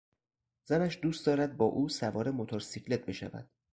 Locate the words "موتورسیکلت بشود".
2.31-3.49